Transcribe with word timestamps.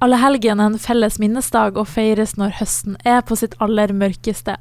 Allehelgen 0.00 0.62
er 0.62 0.70
en 0.70 0.80
felles 0.80 1.18
minnesdag 1.20 1.76
og 1.76 1.84
feires 1.92 2.30
når 2.40 2.54
høsten 2.56 2.94
er 3.04 3.18
på 3.20 3.36
sitt 3.36 3.52
aller 3.60 3.90
mørkeste. 3.92 4.54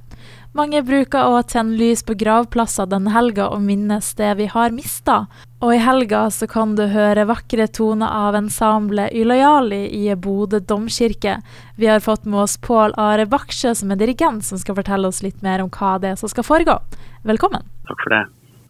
Mange 0.52 0.82
bruker 0.84 1.32
å 1.32 1.38
tenne 1.48 1.78
lys 1.80 2.02
på 2.04 2.18
gravplasser 2.20 2.90
denne 2.92 3.14
helga 3.14 3.46
og 3.48 3.62
minnes 3.64 4.10
det 4.20 4.34
vi 4.36 4.50
har 4.52 4.74
mista. 4.76 5.30
Og 5.64 5.78
i 5.78 5.80
helga 5.80 6.26
så 6.36 6.44
kan 6.52 6.74
du 6.76 6.90
høre 6.92 7.24
vakre 7.30 7.70
toner 7.72 8.12
av 8.12 8.36
ensemblet 8.36 9.16
Ylajali 9.16 9.86
i 9.96 10.10
Bodø 10.20 10.60
domkirke. 10.60 11.38
Vi 11.80 11.88
har 11.88 12.04
fått 12.04 12.28
med 12.28 12.42
oss 12.44 12.58
Pål 12.60 12.98
Are 13.00 13.24
Baksjø 13.30 13.72
som 13.80 13.94
er 13.96 14.02
dirigent, 14.02 14.44
som 14.44 14.60
skal 14.60 14.76
fortelle 14.82 15.08
oss 15.08 15.22
litt 15.24 15.40
mer 15.46 15.64
om 15.64 15.72
hva 15.72 15.94
det 16.04 16.12
er 16.12 16.20
som 16.20 16.34
skal 16.34 16.48
foregå. 16.50 16.76
Velkommen. 17.24 17.64
Takk 17.88 18.04
for 18.04 18.18
det. 18.18 18.26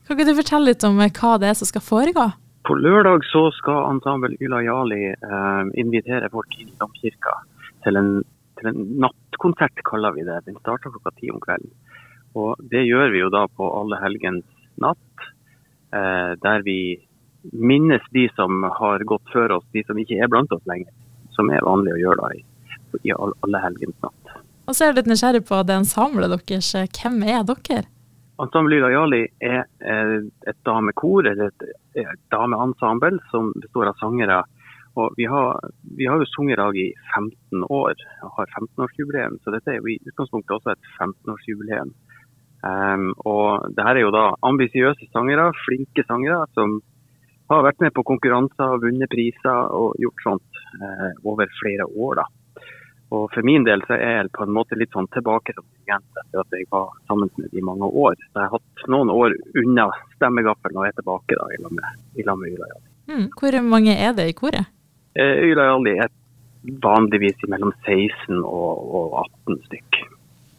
Kan 0.05 0.19
ikke 0.19 0.29
du 0.29 0.37
fortelle 0.43 0.69
litt 0.69 0.85
om 0.85 1.01
hva 1.01 1.33
det 1.41 1.49
er 1.49 1.57
som 1.57 1.71
skal 1.71 1.85
foregå? 1.87 2.29
På 2.67 2.75
lørdag 2.75 3.23
så 3.29 3.47
skal 3.55 3.87
ensemble 3.93 4.35
Ylajali 4.43 5.05
eh, 5.13 5.61
invitere 5.79 6.29
folk 6.33 6.57
inn 6.59 6.71
i 6.71 6.79
domkirka 6.79 7.35
til 7.85 7.99
en, 7.99 8.09
til 8.59 8.71
en 8.71 8.79
nattkonsert, 9.05 9.83
kaller 9.87 10.15
vi 10.17 10.25
det. 10.27 10.41
Den 10.47 10.59
starter 10.59 10.91
klokka 10.91 11.15
ti 11.17 11.31
om 11.31 11.39
kvelden. 11.43 11.71
Og 12.37 12.59
Det 12.71 12.83
gjør 12.85 13.13
vi 13.13 13.23
jo 13.23 13.29
da 13.33 13.45
på 13.47 13.69
alle 13.79 13.99
helgens 14.03 14.45
natt, 14.79 15.29
eh, 15.95 16.35
der 16.43 16.65
vi 16.67 16.99
minnes 17.55 18.03
de 18.11 18.27
som 18.35 18.63
har 18.63 19.05
gått 19.07 19.31
før 19.33 19.57
oss, 19.57 19.67
de 19.73 19.83
som 19.87 19.97
ikke 19.97 20.19
er 20.19 20.31
blant 20.31 20.51
oss 20.51 20.65
lenger. 20.69 20.91
Som 21.35 21.49
er 21.55 21.63
vanlig 21.65 21.95
å 21.95 22.01
gjøre 22.01 22.25
da 22.25 22.33
i, 22.35 22.43
i 23.07 23.15
alle 23.15 23.63
helgens 23.63 23.95
natt. 24.03 24.35
Og 24.67 24.75
så 24.75 24.85
er 24.85 24.91
jeg 24.91 24.99
litt 24.99 25.13
nysgjerrig 25.13 25.45
på 25.47 25.63
det 25.65 25.79
ensemblet 25.79 26.35
deres. 26.35 26.73
Hvem 26.93 27.23
er 27.23 27.47
dere? 27.47 27.87
Ensemble 28.39 28.77
Ylajali 28.77 29.23
er 29.43 29.65
et 30.59 30.65
damekor, 30.67 31.25
eller 31.25 31.49
et, 31.49 31.67
et 31.95 32.23
dameensemble 32.33 33.19
som 33.31 33.53
består 33.55 33.91
av 33.91 33.99
sangere. 33.99 34.43
Og 34.99 35.13
vi 35.15 35.25
har, 35.29 35.59
vi 35.97 36.07
har 36.09 36.19
jo 36.19 36.27
sunget 36.27 36.59
lag 36.59 36.75
i 36.75 36.89
15 37.15 37.63
år, 37.69 37.95
og 38.25 38.31
har 38.37 38.53
15-årsjubileum. 38.59 39.39
Så 39.43 39.53
dette 39.55 39.71
er 39.71 39.79
jo 39.79 39.91
i 39.93 39.99
utgangspunktet 40.09 40.55
også 40.57 40.73
et 40.73 40.89
15-årsjubileum. 40.97 41.93
Um, 42.59 43.13
og 43.23 43.69
det 43.71 43.85
her 43.85 43.95
er 43.95 44.03
jo 44.03 44.11
da 44.11 44.25
ambisiøse 44.43 45.07
sangere, 45.13 45.53
flinke 45.63 46.03
sangere, 46.09 46.41
som 46.57 46.81
har 47.49 47.63
vært 47.65 47.79
med 47.85 47.95
på 47.95 48.03
konkurranser, 48.09 48.75
og 48.75 48.83
vunnet 48.83 49.09
priser 49.13 49.71
og 49.77 49.95
gjort 50.01 50.25
sånt 50.25 50.63
uh, 50.81 51.13
over 51.23 51.47
flere 51.61 51.87
år. 51.87 52.19
da. 52.19 52.27
Og 53.09 53.25
For 53.33 53.45
min 53.45 53.63
del 53.65 53.81
så 53.87 53.95
er 53.97 54.19
jeg 54.19 54.33
på 54.37 54.45
en 54.45 54.53
måte 54.53 54.77
litt 54.77 54.93
sånn 54.93 55.09
tilbake 55.15 55.55
som 55.55 55.65
dirigent 55.65 56.19
etter 56.21 56.43
at 56.43 56.53
jeg 56.53 56.67
var 56.69 56.91
sammen 57.09 57.31
med 57.41 57.49
de 57.55 57.63
mange 57.65 57.89
år. 57.89 58.17
Så 58.29 58.37
jeg 58.37 58.51
har 58.51 58.59
hatt 58.59 58.83
noen 58.93 59.09
år 59.13 59.33
unna 59.57 59.87
stemmegaffelen 60.17 60.77
og 60.77 60.85
er 60.85 60.93
tilbake 60.99 61.37
da, 61.39 61.47
i 61.55 61.61
lag 61.63 61.73
med, 61.73 62.03
Yla 62.21 62.37
Jali. 62.45 62.85
Mm, 63.09 63.25
hvor 63.33 63.57
mange 63.65 63.95
er 63.97 64.13
det 64.13 64.27
i 64.29 64.37
koret? 64.37 64.69
Eh, 65.17 65.41
Ylajali 65.49 65.95
er 65.97 66.11
vanligvis 66.83 67.41
mellom 67.49 67.73
16 67.87 68.43
og, 68.43 68.85
og 68.99 69.17
18 69.47 69.59
stykk. 69.65 70.01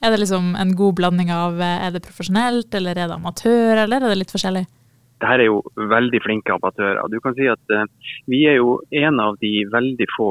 Er 0.01 0.11
det 0.11 0.23
liksom 0.23 0.55
en 0.59 0.75
god 0.77 0.97
blanding 0.99 1.31
av 1.31 1.61
eh, 1.61 1.87
er 1.87 1.95
det 1.95 2.03
profesjonelt, 2.07 2.75
eller 2.75 2.99
er 2.99 3.11
det 3.11 3.19
amatør, 3.19 3.85
eller 3.85 4.01
er 4.01 4.11
det 4.11 4.21
litt 4.23 4.35
forskjellig? 4.35 4.65
Dette 5.21 5.37
er 5.37 5.45
jo 5.45 5.61
veldig 5.77 6.23
flinke 6.25 6.57
amatører. 6.57 7.03
Du 7.13 7.21
kan 7.23 7.37
si 7.37 7.47
at 7.53 7.75
eh, 7.77 7.87
Vi 8.27 8.43
er 8.49 8.59
jo 8.59 8.81
en 9.05 9.21
av 9.23 9.39
de 9.45 9.53
veldig 9.71 10.09
få 10.17 10.31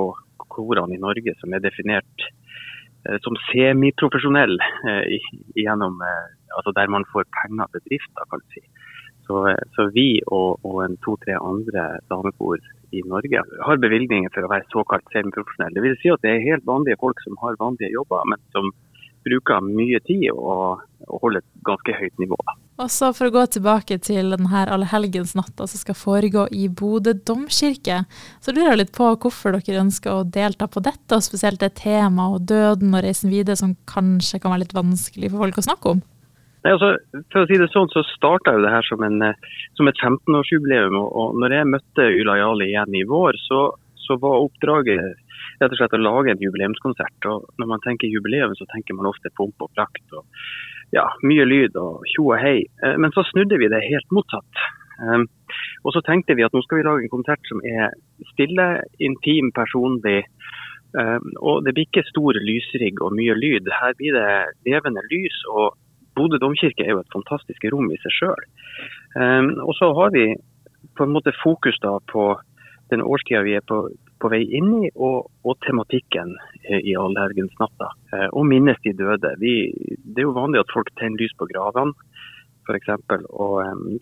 korene 0.59 0.97
i 0.97 1.01
Norge 1.01 1.35
som 1.39 1.53
er 1.53 1.63
definert 1.63 2.25
eh, 2.25 3.17
som 3.25 3.37
semiprofesjonell 3.49 4.57
eh, 4.59 5.17
gjennom 5.59 6.01
eh, 6.05 6.27
altså 6.57 6.73
der 6.77 6.91
man 6.91 7.07
får 7.13 7.29
penger 7.39 7.71
til 7.73 7.85
drifta, 7.87 8.27
kan 8.31 8.43
si. 8.53 8.63
Så, 9.29 9.43
så 9.75 9.85
vi 9.93 10.07
og, 10.25 10.57
og 10.65 10.95
to-tre 11.05 11.35
andre 11.37 11.99
damekor 12.09 12.57
i 12.97 13.03
Norge 13.05 13.43
har 13.67 13.81
bevilgninger 13.83 14.31
for 14.33 14.47
å 14.47 14.49
være 14.49 14.65
såkalt 14.73 15.05
semiprofesjonelle. 15.13 15.77
Det 15.77 15.85
vil 15.85 15.99
si 16.01 16.09
at 16.09 16.23
det 16.25 16.31
er 16.33 16.47
helt 16.47 16.65
vanlige 16.65 16.97
folk 17.03 17.21
som 17.21 17.37
har 17.43 17.59
vanlige 17.61 17.93
jobber, 17.93 18.25
men 18.31 18.41
som 18.55 18.71
bruker 19.29 19.63
mye 19.65 20.01
tid 20.07 20.27
og, 20.33 20.81
og 21.07 21.23
holder 21.23 21.43
et 21.43 21.63
ganske 21.69 21.95
høyt 21.99 22.19
nivå. 22.21 22.37
Og 22.79 22.91
så 22.91 23.09
For 23.15 23.27
å 23.27 23.33
gå 23.33 23.45
tilbake 23.53 23.97
til 24.03 24.31
denne 24.33 24.61
allehelgensnatta 24.75 25.67
som 25.67 25.81
skal 25.81 25.97
foregå 25.99 26.45
i 26.55 26.69
Bodø 26.71 27.13
domkirke, 27.13 28.03
så 28.39 28.55
lurer 28.55 28.73
jeg 28.73 28.81
litt 28.83 28.93
på 28.95 29.09
hvorfor 29.15 29.57
dere 29.57 29.83
ønsker 29.83 30.13
å 30.13 30.27
delta 30.27 30.69
på 30.71 30.83
dette, 30.85 31.17
og 31.17 31.25
spesielt 31.25 31.59
det 31.63 31.73
temaet 31.81 32.37
og 32.37 32.47
døden 32.47 32.95
og 32.95 33.03
reisen 33.03 33.33
videre 33.33 33.59
som 33.59 33.75
kanskje 33.89 34.39
kan 34.39 34.55
være 34.55 34.65
litt 34.65 34.77
vanskelig 34.77 35.33
for 35.33 35.43
folk 35.43 35.59
å 35.59 35.67
snakke 35.67 35.95
om? 35.97 36.05
Nei, 36.59 36.73
altså, 36.75 36.89
for 37.31 37.45
å 37.45 37.47
si 37.47 37.57
det 37.59 37.69
sånn, 37.71 37.87
så 37.91 38.03
starta 38.03 38.57
det 38.59 38.71
her 38.71 38.83
som, 38.87 39.03
en, 39.07 39.21
som 39.79 39.87
et 39.87 40.01
15-årsjubileum. 40.03 40.97
Og, 40.99 41.37
når 41.39 41.55
jeg 41.55 41.69
møtte 41.71 42.07
Ylajali 42.19 42.67
igjen 42.73 42.97
i 42.99 43.05
vår, 43.07 43.39
så, 43.45 43.61
så 44.09 44.17
var 44.21 44.41
oppdraget 44.41 45.05
rett 45.61 45.69
og 45.69 45.77
slett 45.77 45.95
å 45.95 46.01
lage 46.01 46.33
en 46.33 46.41
jubileumskonsert. 46.41 47.29
Og 47.29 47.45
når 47.61 47.69
man 47.69 47.85
tenker 47.85 48.09
jubileum, 48.09 48.55
så 48.57 48.65
tenker 48.73 48.97
man 48.97 49.11
ofte 49.11 49.31
pomp 49.37 49.61
og 49.61 49.71
prakt. 49.77 50.05
og 50.17 50.25
ja, 50.95 51.05
mye 51.25 51.45
lyd 51.45 51.77
og 51.77 52.05
tjo 52.09 52.31
og 52.31 52.39
hei. 52.41 52.63
Eh, 52.83 52.95
men 53.01 53.13
så 53.13 53.25
snudde 53.29 53.59
vi 53.61 53.69
det 53.71 53.85
helt 53.85 54.15
motsatt. 54.15 54.63
Um, 54.99 55.29
og 55.87 55.93
så 55.95 56.01
tenkte 56.03 56.35
vi 56.35 56.43
at 56.43 56.51
nå 56.51 56.59
skal 56.65 56.81
vi 56.81 56.83
lage 56.83 57.05
en 57.05 57.13
konsert 57.13 57.45
som 57.47 57.61
er 57.63 57.93
stille, 58.33 58.65
intim, 58.99 59.53
personlig. 59.55 60.25
Um, 60.91 61.29
og 61.39 61.61
det 61.63 61.75
blir 61.77 61.87
ikke 61.87 62.03
stor 62.09 62.35
lysrigg 62.43 62.99
og 63.05 63.15
mye 63.15 63.37
lyd. 63.37 63.69
Her 63.79 63.95
blir 63.99 64.17
det 64.17 64.33
levende 64.67 65.05
lys. 65.13 65.37
og 65.53 65.77
Bodø 66.17 66.41
domkirke 66.41 66.83
er 66.83 66.97
jo 66.97 67.03
et 67.05 67.15
fantastisk 67.15 67.69
rom 67.71 67.87
i 67.93 68.01
seg 68.03 68.15
sjøl. 68.17 68.47
Og 69.63 69.71
så 69.77 69.87
har 69.95 70.09
vi 70.11 70.25
på 70.97 71.05
en 71.05 71.13
måte 71.15 71.31
fokus 71.39 71.77
da 71.79 71.93
på 72.11 72.33
den 72.89 73.03
årstida 73.05 73.41
vi 73.45 73.55
er 73.57 73.65
på, 73.65 73.83
på 74.21 74.31
vei 74.31 74.41
inn 74.57 74.69
i, 74.83 74.89
og, 74.95 75.29
og 75.45 75.57
tematikken 75.65 76.33
eh, 76.63 76.81
i 76.81 76.95
allhelgensnatta. 76.97 77.89
Natta. 77.89 78.27
og 78.33 78.47
minnes 78.49 78.79
de 78.85 78.93
døde. 78.97 79.35
Vi, 79.41 79.53
det 80.03 80.23
er 80.23 80.29
jo 80.29 80.37
vanlig 80.37 80.63
at 80.63 80.73
folk 80.73 80.89
tenner 80.99 81.21
lys 81.21 81.35
på 81.37 81.47
gravene, 81.51 81.93
f.eks. 82.69 82.89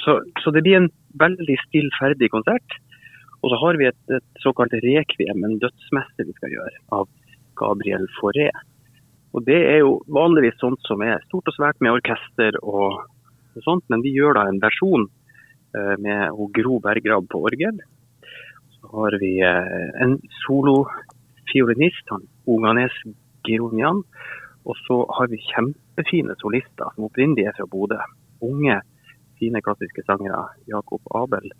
Så, 0.03 0.18
så 0.44 0.53
det 0.56 0.64
blir 0.66 0.81
en 0.81 0.92
veldig 1.20 1.58
stillferdig 1.68 2.31
konsert. 2.34 2.80
Og 3.44 3.52
så 3.52 3.59
har 3.62 3.78
vi 3.80 3.88
et, 3.90 4.00
et 4.12 4.42
såkalt 4.42 4.74
rekviem, 4.84 5.44
en 5.46 5.59
dødsmesse 5.62 6.25
vi 6.25 6.36
skal 6.40 6.56
gjøre, 6.56 6.81
av 6.96 7.06
Gabriel 7.59 8.08
Fauré. 8.18 8.50
Og 9.36 9.44
Det 9.46 9.59
er 9.69 9.84
jo 9.84 10.00
vanligvis 10.09 10.58
sånt 10.62 10.81
som 10.88 11.04
er 11.06 11.22
stort 11.28 11.52
og 11.52 11.56
svært 11.56 11.80
med 11.84 11.94
orkester 12.00 12.58
og 12.64 13.04
sånt, 13.66 13.86
men 13.92 14.02
vi 14.06 14.16
gjør 14.16 14.38
da 14.38 14.48
en 14.48 14.59
versjon 14.64 15.06
eh, 15.75 15.96
med 16.02 16.42
Gro 16.56 16.80
Bergrav 16.81 17.28
på 17.30 17.44
orgel 17.50 17.80
har 18.92 19.20
vi 19.22 19.31
eh, 19.44 19.88
en 20.03 20.18
solofiolinist, 20.44 22.12
Oganes 22.46 22.96
Gironian. 23.48 24.03
Og 24.68 24.75
så 24.84 24.98
har 25.16 25.30
vi 25.31 25.40
kjempefine 25.48 26.36
solister 26.42 26.92
som 26.94 27.08
opprinnelig 27.08 27.48
er 27.48 27.56
fra 27.56 27.68
Bodø. 27.72 28.00
Unge, 28.44 28.81
fine 29.40 29.62
klassiske 29.64 30.03
sangere. 30.08 30.44
Jakob 30.68 31.02
Abel. 31.16 31.52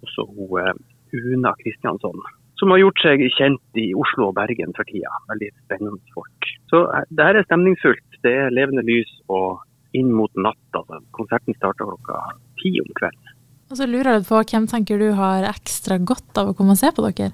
Og 0.00 0.12
så 0.14 0.26
hun 0.28 0.60
eh, 0.62 0.76
Una 1.12 1.52
Kristiansson. 1.62 2.22
Som 2.60 2.72
har 2.72 2.82
gjort 2.82 3.00
seg 3.00 3.24
kjent 3.38 3.80
i 3.80 3.90
Oslo 3.96 4.30
og 4.30 4.36
Bergen 4.36 4.72
for 4.76 4.88
tida. 4.88 5.12
Veldig 5.32 5.50
spennende 5.64 6.14
folk. 6.16 6.52
Så 6.72 6.84
eh, 6.88 7.08
det 7.10 7.28
her 7.28 7.40
er 7.40 7.48
stemningsfullt. 7.48 8.22
Det 8.24 8.36
er 8.44 8.54
levende 8.54 8.86
lys 8.86 9.12
og 9.28 9.60
inn 9.96 10.12
mot 10.14 10.32
natta. 10.38 10.84
Konserten 11.16 11.56
starter 11.58 11.88
klokka 11.88 12.22
ti 12.62 12.76
om 12.82 12.90
kvelden. 12.96 13.36
Og 13.70 13.78
så 13.78 13.86
lurer 13.86 14.16
jeg 14.18 14.26
på, 14.26 14.42
Hvem 14.50 14.66
tenker 14.70 14.98
du 14.98 15.12
har 15.14 15.46
ekstra 15.46 16.00
godt 16.02 16.38
av 16.40 16.50
å 16.50 16.54
komme 16.58 16.74
og 16.74 16.80
se 16.80 16.90
på 16.94 17.06
dere? 17.06 17.30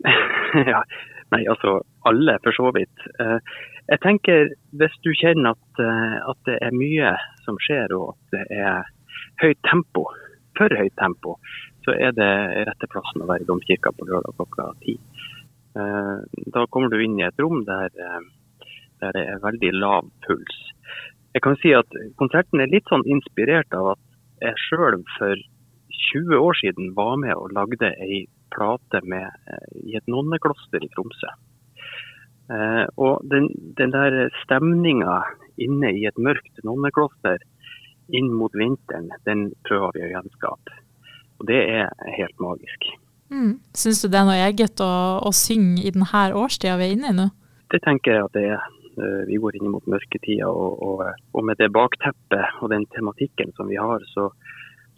ja, 0.72 0.80
Nei, 1.28 1.42
altså 1.44 1.82
alle, 2.08 2.38
for 2.44 2.56
så 2.56 2.70
vidt. 2.72 3.02
Eh, 3.20 3.36
jeg 3.92 4.00
tenker 4.00 4.54
hvis 4.80 4.94
du 5.04 5.10
kjenner 5.12 5.52
at, 5.52 5.82
eh, 5.84 6.14
at, 6.30 6.38
det 6.48 6.56
er 6.64 6.72
mye 6.72 7.10
som 7.44 7.58
skjer 7.60 7.92
og 7.96 8.14
at 8.14 8.38
det 8.38 8.44
er 8.56 8.88
høyt 9.42 9.60
tempo, 9.68 10.06
for 10.56 10.72
høyt 10.72 10.94
tempo, 10.96 11.36
så 11.84 11.92
er 11.92 12.16
det 12.16 12.30
rette 12.68 12.88
plassen 12.88 13.24
å 13.24 13.28
være 13.28 13.44
i 13.44 13.50
domkirka 13.50 13.92
på 13.92 14.08
lørdag 14.08 14.40
klokka 14.40 14.70
ti. 14.86 14.96
Eh, 15.76 16.16
da 16.56 16.64
kommer 16.72 16.88
du 16.88 16.96
inn 17.04 17.20
i 17.20 17.28
et 17.28 17.44
rom 17.44 17.60
der, 17.68 17.92
der 19.04 19.20
det 19.20 19.26
er 19.34 19.44
veldig 19.44 19.74
lav 19.76 20.08
puls. 20.24 20.64
Jeg 21.36 21.44
kan 21.44 21.60
si 21.60 21.76
at 21.76 21.92
Konserten 22.16 22.64
er 22.64 22.72
litt 22.72 22.88
sånn 22.88 23.04
inspirert 23.04 23.76
av 23.76 23.92
at 23.92 24.04
jeg 24.40 24.64
sjøl 24.64 25.02
for 25.18 25.36
20 26.12 26.38
år 26.38 26.58
siden 26.60 26.92
var 26.96 27.16
med 27.20 27.34
og 27.36 27.52
lagde 27.56 27.90
ei 28.04 28.26
plate 28.54 29.02
med, 29.04 29.28
eh, 29.50 29.68
i 29.84 29.96
et 29.98 30.06
nonnekloster 30.08 30.84
i 30.84 30.90
Tromsø. 30.94 31.30
Eh, 32.48 32.84
og 32.96 33.20
den, 33.28 33.50
den 33.76 33.92
der 33.92 34.30
stemninga 34.44 35.20
inne 35.60 35.92
i 35.92 36.06
et 36.08 36.16
mørkt 36.16 36.62
nonnekloster 36.64 37.42
inn 38.08 38.30
mot 38.32 38.54
vinteren, 38.56 39.10
den 39.28 39.50
prøver 39.68 39.98
vi 39.98 40.06
å 40.06 40.12
gjenskape. 40.14 40.78
Og 41.38 41.50
det 41.50 41.60
er 41.60 41.92
helt 42.16 42.40
magisk. 42.40 42.88
Mm. 43.28 43.58
Syns 43.76 44.00
du 44.00 44.08
det 44.08 44.22
er 44.22 44.28
noe 44.30 44.40
eget 44.48 44.80
å, 44.80 44.92
å 45.20 45.32
synge 45.36 45.84
i 45.84 45.92
denne 45.92 46.24
årstida 46.32 46.78
vi 46.80 46.88
er 46.88 46.96
inne 46.96 47.12
i 47.12 47.18
nå? 47.18 47.28
Det 47.68 47.82
tenker 47.84 48.16
jeg 48.16 48.24
at 48.24 48.36
det 48.38 48.46
er. 48.54 48.64
Eh, 48.98 49.20
vi 49.28 49.36
går 49.38 49.58
inn 49.58 49.68
mot 49.70 49.84
mørketida, 49.86 50.48
og, 50.48 50.80
og, 50.82 51.04
og 51.36 51.44
med 51.46 51.60
det 51.60 51.68
bakteppet 51.74 52.62
og 52.62 52.72
den 52.72 52.88
tematikken 52.96 53.52
som 53.58 53.68
vi 53.70 53.76
har, 53.78 54.02
så, 54.14 54.30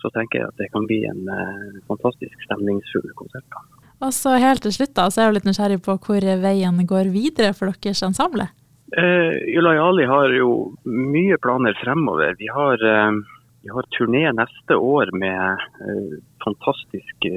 så 0.01 0.11
tenker 0.15 0.41
jeg 0.41 0.49
at 0.51 0.61
det 0.61 0.71
kan 0.75 0.87
bli 0.89 1.03
en 1.09 1.29
eh, 1.29 1.83
fantastisk 1.91 2.47
stemningsfull 2.47 3.11
konsert. 3.19 3.61
Og 4.01 4.15
så 4.17 4.39
helt 4.41 4.65
til 4.65 4.73
slutt, 4.73 4.95
da, 4.97 5.11
så 5.11 5.21
er 5.21 5.27
jeg 5.27 5.31
jo 5.31 5.37
litt 5.39 5.51
nysgjerrig 5.51 5.83
på 5.85 5.99
hvor 6.07 6.27
veien 6.45 6.87
går 6.89 7.13
videre 7.13 7.53
for 7.57 7.69
deres 7.85 8.01
ensemble. 8.07 8.49
Eh, 8.97 9.37
Ylajali 9.55 10.07
har 10.11 10.33
jo 10.35 10.75
mye 10.85 11.37
planer 11.39 11.77
fremover. 11.79 12.35
Vi 12.39 12.49
har, 12.51 12.75
eh, 12.75 13.13
vi 13.63 13.69
har 13.71 13.85
turné 13.95 14.25
neste 14.35 14.75
år 14.75 15.13
med 15.13 15.59
eh, 15.87 16.19
fantastisk 16.45 17.29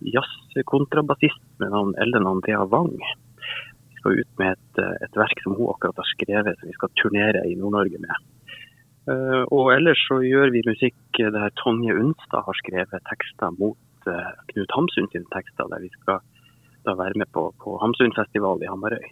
jazzkontrabassist 0.00 1.42
med 1.58 1.70
navn 1.70 1.94
Ellen 1.98 2.26
Andrea 2.26 2.64
Wang. 2.64 2.96
Vi 2.96 3.98
skal 4.00 4.20
ut 4.20 4.38
med 4.38 4.52
et, 4.56 4.84
et, 5.04 5.16
verk 5.16 5.42
som 5.42 5.54
hun 5.58 5.68
akkurat 5.74 6.00
har 6.00 6.08
skrevet, 6.14 6.56
som 6.58 6.68
vi 6.68 6.78
skal 6.78 6.94
turnere 6.96 7.44
i 7.46 7.54
Nord-Norge 7.54 8.00
med. 8.00 8.31
Og 9.06 9.72
ellers 9.74 9.98
så 10.06 10.20
gjør 10.22 10.52
vi 10.54 10.62
musikk 10.66 11.18
der 11.18 11.54
Tonje 11.58 11.96
Unstad 11.98 12.44
har 12.46 12.58
skrevet 12.60 13.02
tekster 13.08 13.50
mot 13.58 14.06
Knut 14.52 14.74
Hamsun 14.76 15.08
sine 15.10 15.26
tekster, 15.34 15.66
der 15.70 15.82
vi 15.82 15.90
skal 15.96 16.22
da 16.86 16.94
være 16.98 17.18
med 17.22 17.30
på, 17.34 17.48
på 17.62 17.78
Hamsunfestival 17.82 18.62
i 18.62 18.70
Hamarøy. 18.70 19.10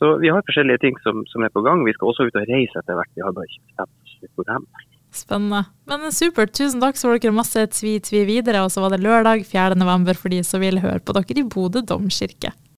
Så 0.00 0.14
vi 0.22 0.30
har 0.32 0.44
forskjellige 0.46 0.80
ting 0.84 0.96
som, 1.04 1.24
som, 1.28 1.44
er 1.44 1.52
på 1.52 1.62
gang. 1.66 1.84
Vi 1.84 1.92
skal 1.92 2.08
også 2.08 2.28
ut 2.28 2.38
og 2.38 2.48
reise 2.48 2.80
etter 2.80 2.96
hvert. 2.96 3.12
Vi 3.16 3.24
har 3.24 3.34
bare 3.36 3.50
ikke 3.50 3.66
bestemt 3.68 4.06
oss 4.06 4.32
for 4.38 4.48
dem. 4.48 4.64
Spennende. 5.12 5.60
Men 5.90 6.14
supert. 6.14 6.54
Tusen 6.56 6.80
takk, 6.80 6.96
så 6.96 7.10
får 7.10 7.20
dere 7.20 7.36
masse 7.36 7.66
tvi-tvi 7.76 8.22
videre. 8.28 8.62
Og 8.64 8.72
så 8.72 8.80
var 8.80 8.94
det 8.94 9.02
lørdag 9.04 9.44
4. 9.44 9.76
november 9.76 10.16
for 10.16 10.32
de 10.32 10.40
som 10.46 10.64
vil 10.64 10.80
høre 10.80 11.02
på 11.04 11.16
dere 11.18 11.42
i 11.42 11.44
Bodø 11.44 11.84
domkirke. 11.84 12.54